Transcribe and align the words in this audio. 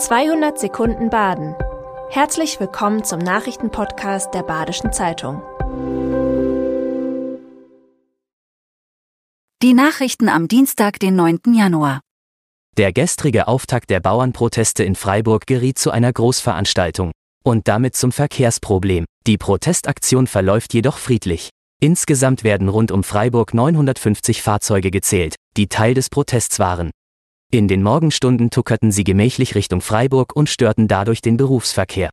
200 0.00 0.58
Sekunden 0.58 1.10
Baden. 1.10 1.54
Herzlich 2.08 2.58
willkommen 2.58 3.04
zum 3.04 3.18
Nachrichtenpodcast 3.18 4.32
der 4.32 4.42
Badischen 4.42 4.94
Zeitung. 4.94 5.42
Die 9.62 9.74
Nachrichten 9.74 10.30
am 10.30 10.48
Dienstag, 10.48 10.98
den 11.00 11.16
9. 11.16 11.40
Januar. 11.52 12.00
Der 12.78 12.94
gestrige 12.94 13.46
Auftakt 13.46 13.90
der 13.90 14.00
Bauernproteste 14.00 14.84
in 14.84 14.94
Freiburg 14.94 15.46
geriet 15.46 15.78
zu 15.78 15.90
einer 15.90 16.14
Großveranstaltung 16.14 17.12
und 17.44 17.68
damit 17.68 17.94
zum 17.94 18.10
Verkehrsproblem. 18.10 19.04
Die 19.26 19.36
Protestaktion 19.36 20.26
verläuft 20.26 20.72
jedoch 20.72 20.96
friedlich. 20.96 21.50
Insgesamt 21.78 22.42
werden 22.42 22.70
rund 22.70 22.90
um 22.90 23.04
Freiburg 23.04 23.52
950 23.52 24.40
Fahrzeuge 24.40 24.90
gezählt, 24.90 25.34
die 25.58 25.68
Teil 25.68 25.92
des 25.92 26.08
Protests 26.08 26.58
waren. 26.58 26.90
In 27.52 27.66
den 27.66 27.82
Morgenstunden 27.82 28.50
tuckerten 28.50 28.92
sie 28.92 29.02
gemächlich 29.02 29.56
Richtung 29.56 29.80
Freiburg 29.80 30.36
und 30.36 30.48
störten 30.48 30.86
dadurch 30.86 31.20
den 31.20 31.36
Berufsverkehr. 31.36 32.10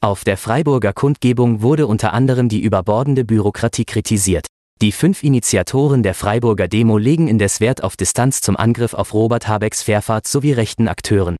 Auf 0.00 0.22
der 0.22 0.36
Freiburger 0.36 0.92
Kundgebung 0.92 1.62
wurde 1.62 1.88
unter 1.88 2.12
anderem 2.12 2.48
die 2.48 2.62
überbordende 2.62 3.24
Bürokratie 3.24 3.84
kritisiert. 3.84 4.46
Die 4.80 4.92
fünf 4.92 5.24
Initiatoren 5.24 6.04
der 6.04 6.14
Freiburger 6.14 6.68
Demo 6.68 6.96
legen 6.96 7.26
indes 7.26 7.58
Wert 7.60 7.82
auf 7.82 7.96
Distanz 7.96 8.40
zum 8.40 8.56
Angriff 8.56 8.94
auf 8.94 9.12
Robert 9.14 9.48
Habecks 9.48 9.82
Fährfahrt 9.82 10.28
sowie 10.28 10.52
rechten 10.52 10.86
Akteuren. 10.86 11.36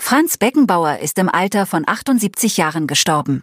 Franz 0.00 0.38
Beckenbauer 0.38 1.00
ist 1.00 1.18
im 1.18 1.28
Alter 1.28 1.66
von 1.66 1.86
78 1.86 2.56
Jahren 2.56 2.86
gestorben. 2.86 3.42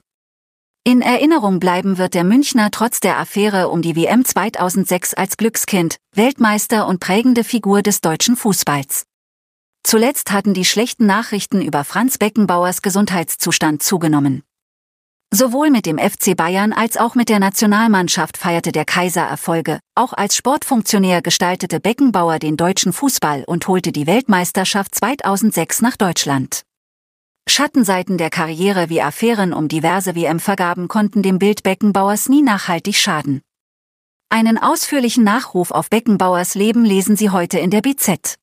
In 0.83 1.03
Erinnerung 1.03 1.59
bleiben 1.59 1.99
wird 1.99 2.15
der 2.15 2.23
Münchner 2.23 2.71
trotz 2.71 2.99
der 2.99 3.19
Affäre 3.19 3.69
um 3.69 3.83
die 3.83 3.95
WM 3.95 4.25
2006 4.25 5.13
als 5.13 5.37
Glückskind, 5.37 5.97
Weltmeister 6.15 6.87
und 6.87 6.99
prägende 6.99 7.43
Figur 7.43 7.83
des 7.83 8.01
deutschen 8.01 8.35
Fußballs. 8.35 9.05
Zuletzt 9.83 10.31
hatten 10.31 10.53
die 10.53 10.65
schlechten 10.65 11.05
Nachrichten 11.05 11.61
über 11.61 11.83
Franz 11.83 12.17
Beckenbauers 12.17 12.81
Gesundheitszustand 12.81 13.83
zugenommen. 13.83 14.43
Sowohl 15.33 15.69
mit 15.69 15.85
dem 15.85 15.97
FC 15.97 16.35
Bayern 16.35 16.73
als 16.73 16.97
auch 16.97 17.15
mit 17.15 17.29
der 17.29 17.39
Nationalmannschaft 17.39 18.37
feierte 18.37 18.73
der 18.73 18.83
Kaiser 18.83 19.21
Erfolge. 19.21 19.79
Auch 19.95 20.11
als 20.11 20.35
Sportfunktionär 20.35 21.21
gestaltete 21.21 21.79
Beckenbauer 21.79 22.37
den 22.37 22.57
deutschen 22.57 22.91
Fußball 22.91 23.45
und 23.47 23.65
holte 23.69 23.93
die 23.93 24.07
Weltmeisterschaft 24.07 24.93
2006 24.93 25.81
nach 25.81 25.95
Deutschland. 25.95 26.63
Schattenseiten 27.47 28.17
der 28.17 28.29
Karriere 28.29 28.89
wie 28.89 29.01
Affären 29.01 29.53
um 29.53 29.69
diverse 29.69 30.15
WM-Vergaben 30.15 30.89
konnten 30.89 31.23
dem 31.23 31.39
Bild 31.39 31.63
Beckenbauers 31.63 32.27
nie 32.27 32.41
nachhaltig 32.41 32.97
schaden. 32.97 33.41
Einen 34.29 34.57
ausführlichen 34.57 35.23
Nachruf 35.23 35.71
auf 35.71 35.89
Beckenbauers 35.89 36.55
Leben 36.55 36.83
lesen 36.85 37.15
Sie 37.15 37.29
heute 37.29 37.57
in 37.59 37.69
der 37.69 37.81
BZ. 37.81 38.40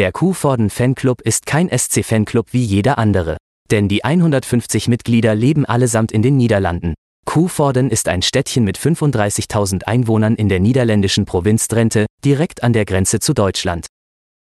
Der 0.00 0.12
Kuhforden 0.12 0.70
Fanclub 0.70 1.20
ist 1.20 1.44
kein 1.44 1.68
SC-Fanclub 1.68 2.54
wie 2.54 2.64
jeder 2.64 2.96
andere. 2.96 3.36
Denn 3.70 3.86
die 3.86 4.02
150 4.02 4.88
Mitglieder 4.88 5.34
leben 5.34 5.66
allesamt 5.66 6.10
in 6.10 6.22
den 6.22 6.38
Niederlanden. 6.38 6.94
Kuhvorden 7.26 7.90
ist 7.90 8.08
ein 8.08 8.22
Städtchen 8.22 8.64
mit 8.64 8.78
35.000 8.78 9.84
Einwohnern 9.84 10.36
in 10.36 10.48
der 10.48 10.58
niederländischen 10.58 11.26
Provinz 11.26 11.68
Drenthe, 11.68 12.06
direkt 12.24 12.62
an 12.62 12.72
der 12.72 12.86
Grenze 12.86 13.20
zu 13.20 13.34
Deutschland. 13.34 13.88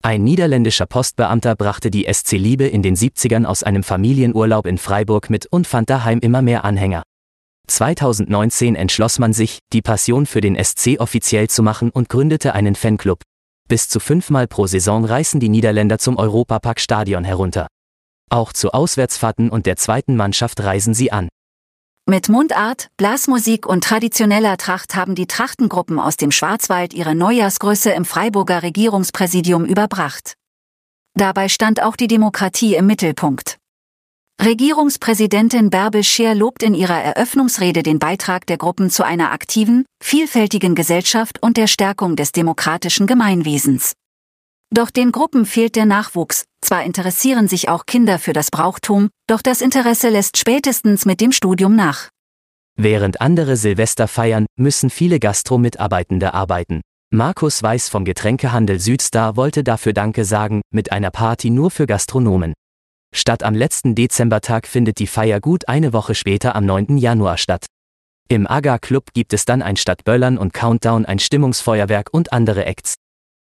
Ein 0.02 0.24
niederländischer 0.24 0.88
Postbeamter 0.88 1.56
brachte 1.56 1.92
die 1.92 2.12
SC 2.12 2.32
Liebe 2.32 2.66
in 2.66 2.82
den 2.82 2.96
70ern 2.96 3.46
aus 3.46 3.62
einem 3.62 3.84
Familienurlaub 3.84 4.66
in 4.66 4.80
Freiburg 4.80 5.30
mit 5.30 5.46
und 5.46 5.68
fand 5.68 5.88
daheim 5.88 6.18
immer 6.18 6.42
mehr 6.42 6.66
Anhänger. 6.66 7.04
2019 7.68 8.76
entschloss 8.76 9.20
man 9.20 9.34
sich, 9.34 9.60
die 9.72 9.84
Passion 9.84 10.26
für 10.26 10.42
den 10.42 10.62
SC 10.62 11.00
offiziell 11.00 11.48
zu 11.48 11.62
machen 11.62 11.92
und 11.92 12.10
gründete 12.10 12.56
einen 12.56 12.74
Fanclub. 12.74 13.20
Bis 13.68 13.90
zu 13.90 14.00
fünfmal 14.00 14.48
pro 14.48 14.68
Saison 14.68 15.06
reisen 15.06 15.40
die 15.40 15.50
Niederländer 15.50 15.98
zum 15.98 16.18
Europapark-Stadion 16.18 17.24
herunter. 17.24 17.68
Auch 18.30 18.54
zu 18.54 18.72
Auswärtsfahrten 18.72 19.50
und 19.50 19.66
der 19.66 19.76
zweiten 19.78 20.16
Mannschaft 20.16 20.62
reisen 20.62 20.94
sie 20.94 21.12
an. 21.12 21.30
Mit 22.06 22.28
Mundart, 22.28 22.90
Blasmusik 22.98 23.66
und 23.66 23.84
traditioneller 23.84 24.58
Tracht 24.58 24.96
haben 24.96 25.16
die 25.16 25.28
Trachtengruppen 25.28 26.00
aus 26.00 26.18
dem 26.18 26.32
Schwarzwald 26.32 26.94
ihre 26.94 27.16
Neujahrsgröße 27.16 27.92
im 27.92 28.04
Freiburger 28.04 28.62
Regierungspräsidium 28.62 29.64
überbracht. 29.64 30.34
Dabei 31.14 31.48
stand 31.48 31.82
auch 31.82 31.96
die 31.96 32.08
Demokratie 32.08 32.76
im 32.76 32.88
Mittelpunkt. 32.88 33.58
Regierungspräsidentin 34.42 35.70
Bärbel 35.70 36.04
Scheer 36.04 36.36
lobt 36.36 36.64
in 36.64 36.74
ihrer 36.74 37.02
Eröffnungsrede 37.02 37.82
den 37.82 38.00
Beitrag 38.00 38.46
der 38.46 38.58
Gruppen 38.58 38.90
zu 38.90 39.06
einer 39.06 39.32
aktiven, 39.32 39.86
vielfältigen 40.04 40.76
Gesellschaft 40.76 41.42
und 41.42 41.56
der 41.56 41.68
Stärkung 41.68 42.16
des 42.16 42.32
demokratischen 42.32 43.08
Gemeinwesens. 43.08 43.94
Doch 44.70 44.90
den 44.90 45.12
Gruppen 45.12 45.46
fehlt 45.46 45.76
der 45.76 45.86
Nachwuchs, 45.86 46.46
zwar 46.62 46.84
interessieren 46.84 47.48
sich 47.48 47.70
auch 47.70 47.86
Kinder 47.86 48.20
für 48.20 48.34
das 48.34 48.50
Brauchtum, 48.50 49.10
doch 49.28 49.42
das 49.42 49.62
Interesse 49.62 50.10
lässt 50.10 50.38
spätestens 50.38 51.06
mit 51.06 51.22
dem 51.22 51.32
Studium 51.32 51.76
nach. 51.76 52.10
Während 52.76 53.22
andere 53.22 53.56
Silvester 53.56 54.08
feiern, 54.08 54.48
müssen 54.58 54.90
viele 54.90 55.20
Gastro-Mitarbeitende 55.20 56.34
arbeiten. 56.34 56.82
Markus 57.12 57.62
Weiß 57.62 57.90
vom 57.90 58.04
Getränkehandel 58.04 58.80
Südstar 58.80 59.36
wollte 59.38 59.64
dafür 59.64 59.94
Danke 59.94 60.26
sagen, 60.26 60.62
mit 60.74 60.92
einer 60.92 61.12
Party 61.12 61.52
nur 61.52 61.70
für 61.70 61.86
Gastronomen. 61.86 62.54
Statt 63.16 63.44
am 63.44 63.54
letzten 63.54 63.94
Dezembertag 63.94 64.68
findet 64.68 64.98
die 64.98 65.06
Feier 65.06 65.40
gut 65.40 65.68
eine 65.68 65.94
Woche 65.94 66.16
später 66.16 66.56
am 66.56 66.66
9. 66.66 66.98
Januar 66.98 67.38
statt. 67.38 67.68
Im 68.28 68.48
Aga 68.48 68.80
Club 68.80 69.14
gibt 69.14 69.34
es 69.34 69.46
dann 69.46 69.62
ein 69.62 69.78
Stadt 69.78 70.04
Böllern 70.04 70.40
und 70.40 70.52
Countdown, 70.52 71.06
ein 71.06 71.20
Stimmungsfeuerwerk 71.20 72.10
und 72.12 72.34
andere 72.34 72.66
Acts. 72.66 72.96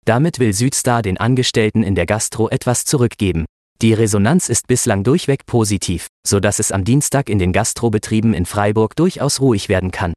Damit 0.04 0.40
will 0.40 0.52
Südstar 0.52 1.02
den 1.02 1.16
Angestellten 1.16 1.84
in 1.84 1.94
der 1.94 2.06
Gastro 2.06 2.48
etwas 2.48 2.84
zurückgeben. 2.84 3.44
Die 3.82 3.94
Resonanz 3.94 4.48
ist 4.48 4.66
bislang 4.66 5.04
durchweg 5.04 5.46
positiv, 5.46 6.08
so 6.26 6.40
dass 6.40 6.58
es 6.58 6.72
am 6.72 6.84
Dienstag 6.84 7.28
in 7.28 7.38
den 7.38 7.52
Gastrobetrieben 7.52 8.34
in 8.34 8.46
Freiburg 8.46 8.96
durchaus 8.96 9.40
ruhig 9.40 9.68
werden 9.68 9.92
kann. 9.92 10.12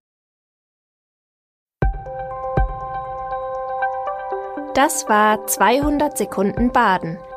Das 4.73 5.07
war 5.07 5.45
200 5.45 6.17
Sekunden 6.17 6.72
Baden. 6.72 7.17